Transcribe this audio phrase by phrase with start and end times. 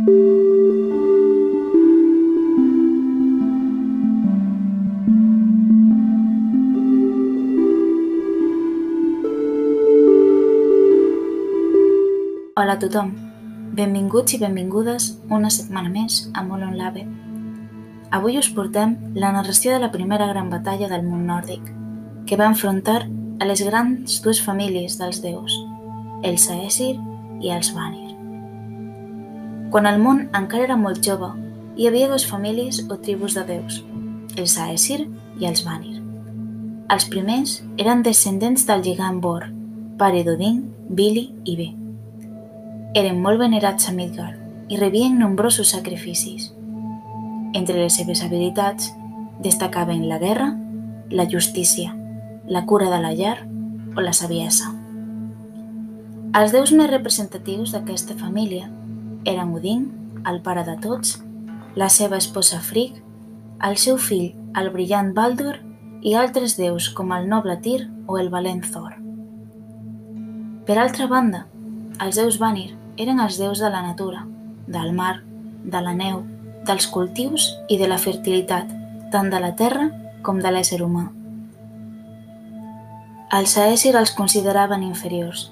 [0.00, 0.12] Hola
[12.72, 13.12] a tothom,
[13.76, 17.04] benvinguts i benvingudes una setmana més a Molon Lave.
[18.10, 21.60] Avui us portem la narració de la primera gran batalla del món nòrdic,
[22.24, 25.52] que va enfrontar a les grans dues famílies dels déus,
[26.24, 26.96] els Aesir
[27.44, 28.19] i els Vanir.
[29.70, 31.32] Quan el món encara era molt jove,
[31.76, 33.82] hi havia dues famílies o tribus de déus,
[34.36, 35.04] els Aesir
[35.38, 36.00] i els Vanir.
[36.90, 39.46] Els primers eren descendents del gegant Bor,
[39.98, 41.70] pare d'Odin, Vili i Ve
[42.94, 46.50] eren molt venerats a Midgard i rebien nombrosos sacrificis.
[47.54, 48.90] Entre les seves habilitats
[49.42, 50.56] destacaven la guerra,
[51.10, 51.94] la justícia,
[52.46, 53.38] la cura de la llar
[53.96, 54.72] o la saviesa.
[56.34, 58.68] Els déus més representatius d'aquesta família
[59.24, 59.88] eren Odin,
[60.26, 61.18] el pare de tots,
[61.76, 63.00] la seva esposa Frigg,
[63.66, 65.58] el seu fill, el brillant Baldur,
[66.00, 68.96] i altres déus com el noble Tyr o el valent Thor.
[70.66, 71.44] Per altra banda,
[72.00, 74.24] els déus Vanir eren els déus de la natura,
[74.66, 75.20] del mar,
[75.64, 76.22] de la neu,
[76.66, 78.68] dels cultius i de la fertilitat,
[79.12, 79.88] tant de la terra
[80.22, 81.08] com de l'ésser humà.
[83.36, 85.50] Els Aesir els consideraven inferiors,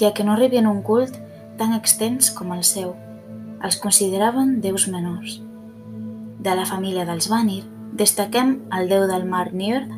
[0.00, 1.18] ja que no rebien un cult
[1.62, 2.96] tan extens com el seu.
[3.62, 5.36] Els consideraven déus menors.
[6.42, 7.60] De la família dels Vanir
[7.94, 9.92] destaquem el déu del mar Njörd,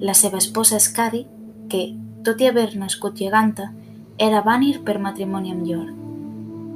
[0.00, 1.26] la seva esposa Skadi,
[1.68, 1.82] que,
[2.24, 3.68] tot i haver nascut geganta,
[4.16, 6.00] era Vanir per matrimoni amb Njord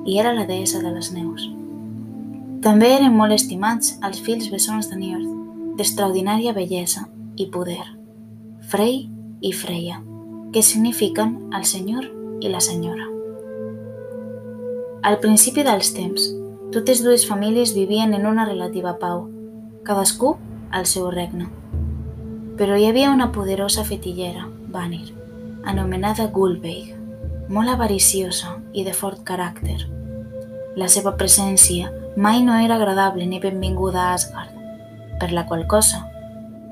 [0.08, 1.48] i era la deessa de les neus.
[2.64, 5.28] També eren molt estimats els fills bessons de Njord,
[5.80, 7.84] d'extraordinària bellesa i poder,
[8.68, 9.06] Frey
[9.40, 10.02] i Freya,
[10.52, 13.17] que signifiquen el senyor i la senyora.
[15.00, 16.24] Al principi dels temps,
[16.74, 19.28] totes dues famílies vivien en una relativa pau,
[19.86, 20.32] cadascú
[20.74, 21.46] al seu regne.
[22.58, 25.14] Però hi havia una poderosa fetillera, Vanir,
[25.62, 26.96] anomenada Gulveig,
[27.48, 29.78] molt avariciosa i de fort caràcter,
[30.74, 34.50] la seva presència mai no era agradable ni benvinguda a Asgard,
[35.20, 36.02] per la qual cosa,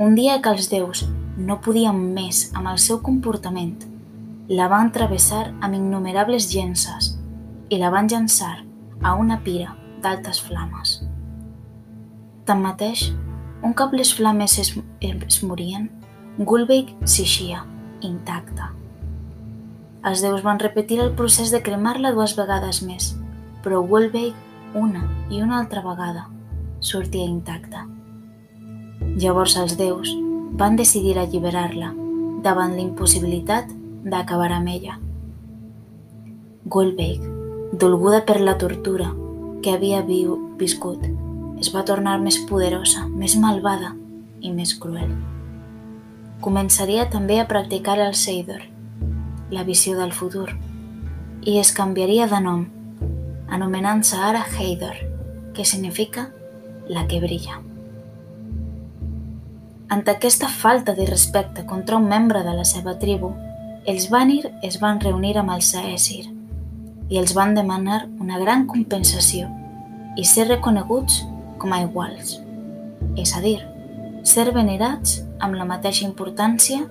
[0.01, 1.05] un dia que els déus
[1.39, 3.77] no podien més amb el seu comportament,
[4.51, 7.16] la van travessar amb innumerables llences
[7.69, 8.55] i la van llançar
[9.03, 11.01] a una pira d'altes flames.
[12.47, 13.11] Tanmateix,
[13.65, 15.89] un cop les flames es, es morien,
[16.39, 17.65] Gulveig s'eixia,
[18.05, 18.71] intacta.
[20.07, 23.15] Els déus van repetir el procés de cremar-la dues vegades més,
[23.65, 24.37] però Wolbeig
[24.79, 26.29] una i una altra vegada
[26.81, 27.87] sortia intacta.
[29.17, 30.13] Llavors els déus
[30.61, 31.91] van decidir alliberar-la
[32.45, 33.73] davant l'impossibilitat
[34.07, 35.01] d'acabar amb ella.
[36.71, 37.25] Golbeig,
[37.77, 39.11] dolguda per la tortura
[39.63, 41.03] que havia viu, viscut,
[41.61, 43.91] es va tornar més poderosa, més malvada
[44.41, 45.11] i més cruel.
[46.41, 48.63] Començaria també a practicar el Seidor,
[49.53, 50.49] la visió del futur,
[51.45, 52.63] i es canviaria de nom
[53.53, 54.97] anomenant-se ara Heidor,
[55.55, 56.31] que significa
[56.89, 57.61] la que brilla.
[59.89, 63.35] Ante aquesta falta de respecte contra un membre de la seva tribu,
[63.87, 66.25] els Vanir es van reunir amb els Aesir
[67.09, 69.49] i els van demanar una gran compensació
[70.17, 71.23] i ser reconeguts
[71.61, 72.41] com a iguals,
[73.17, 73.61] és a dir,
[74.27, 76.83] ser venerats amb la mateixa importància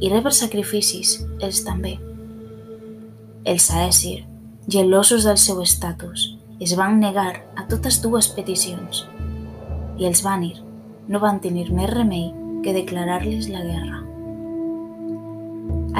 [0.00, 1.96] i rebre sacrificis, ells també.
[3.44, 4.24] Els Aesir
[4.66, 9.04] gelosos del seu estatus, es van negar a totes dues peticions
[10.00, 10.56] i els Vanir
[11.08, 12.30] no van tenir més remei
[12.64, 14.00] que declarar-los la guerra.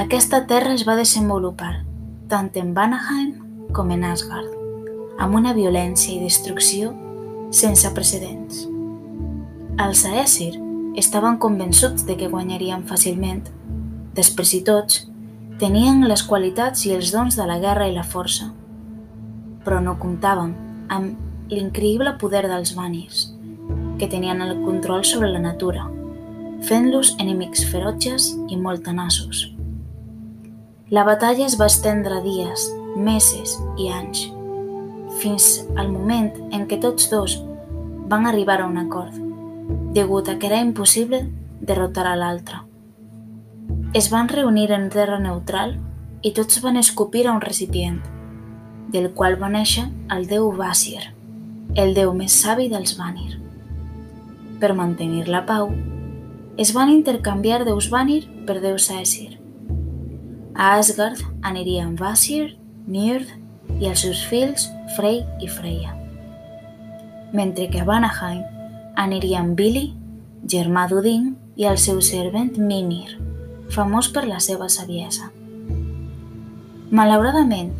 [0.00, 1.84] Aquesta terra es va desenvolupar
[2.32, 3.43] tant en Vanaheim
[3.74, 4.52] com en Asgard,
[5.18, 6.92] amb una violència i destrucció
[7.54, 8.64] sense precedents.
[9.82, 10.52] Els Aesir
[10.96, 13.42] estaven convençuts de que guanyarien fàcilment.
[14.14, 15.02] Després i tots,
[15.54, 18.48] Tenien les qualitats i els dons de la guerra i la força,
[19.62, 20.50] però no comptaven
[20.90, 23.28] amb l'increïble poder dels Vanirs,
[24.00, 25.86] que tenien el control sobre la natura,
[26.66, 29.44] fent-los enemics ferotges i molt tenaços.
[30.90, 34.28] La batalla es va estendre dies, mesos i anys,
[35.20, 37.38] fins al moment en què tots dos
[38.10, 39.14] van arribar a un acord,
[39.94, 41.24] degut a que era impossible
[41.60, 42.60] derrotar a l'altre.
[43.94, 45.76] Es van reunir en terra neutral
[46.22, 48.00] i tots van escopir a un recipient,
[48.90, 51.00] del qual va néixer el déu Vàsir,
[51.74, 53.40] el déu més savi dels Vanir.
[54.60, 55.72] Per mantenir la pau,
[56.56, 59.40] es van intercanviar déus Vanir per déus Aesir.
[60.54, 62.54] A Asgard anirien Vàsir,
[62.84, 63.30] Njörd
[63.80, 64.66] i els seus fills
[64.96, 65.94] Frey i Freya.
[67.34, 68.44] mentre que a Vanaheim
[68.94, 69.88] anirien Billy,
[70.46, 73.16] germà d'Odin, i el seu servent Mimir,
[73.74, 75.32] famós per la seva saviesa.
[76.94, 77.72] Malauradament,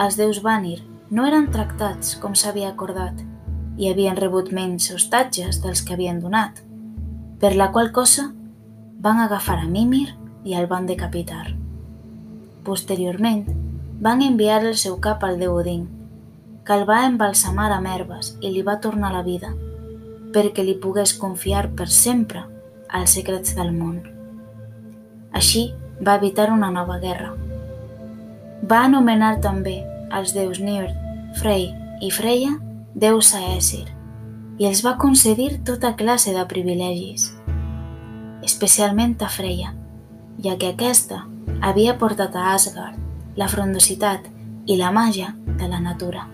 [0.00, 0.78] els déus Vanir
[1.10, 3.20] no eren tractats com s'havia acordat
[3.76, 6.62] i havien rebut menys hostatges dels que havien donat,
[7.40, 8.30] per la qual cosa
[9.00, 10.14] van agafar a Mimir
[10.44, 11.52] i el van decapitar.
[12.64, 13.44] Posteriorment,
[14.02, 15.84] van enviar el seu cap al déu Odin,
[16.66, 19.52] que el va embalsamar amb herbes i li va tornar la vida,
[20.34, 22.42] perquè li pogués confiar per sempre
[22.90, 24.00] als secrets del món.
[25.30, 25.68] Així
[26.02, 27.30] va evitar una nova guerra.
[28.66, 29.76] Va anomenar també
[30.10, 30.98] els déus Njord,
[31.38, 31.68] Frey
[32.02, 32.56] i Freya
[32.98, 33.86] déus Aesir
[34.58, 37.30] i els va concedir tota classe de privilegis,
[38.42, 39.72] especialment a Freya,
[40.42, 41.22] ja que aquesta
[41.62, 44.28] havia portat a Asgard la frondositat
[44.66, 46.26] i la màgia de la natura.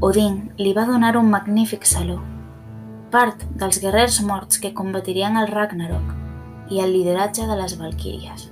[0.00, 2.18] Odin li va donar un magnífic saló,
[3.12, 8.48] part dels guerrers morts que combatirien el Ragnarok i el lideratge de les Valquíries.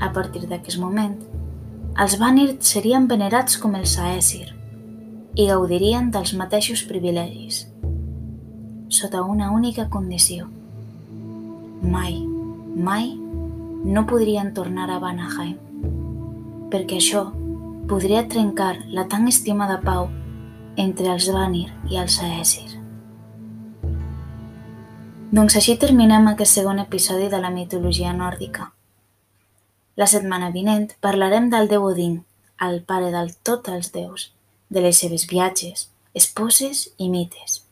[0.00, 1.16] A partir d'aquest moment,
[1.98, 4.48] els Vanir serien venerats com els Aesir
[5.38, 7.66] i gaudirien dels mateixos privilegis,
[8.88, 10.48] sota una única condició.
[11.82, 12.18] Mai,
[12.74, 13.12] mai
[13.84, 15.56] no podrien tornar a Vanaheim,
[16.70, 17.28] perquè això
[17.88, 20.08] podria trencar la tan estimada pau
[20.76, 22.68] entre els Vanir i els Aesir.
[25.32, 28.70] Doncs així terminem aquest segon episodi de la mitologia nòrdica.
[29.96, 32.22] La setmana vinent parlarem del déu Odin,
[32.60, 34.30] el pare del tots els déus,
[34.70, 37.62] de les seves viatges, esposes i mites.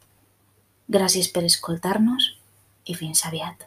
[0.88, 2.34] Gràcies per escoltar-nos
[2.86, 3.66] i fins aviat.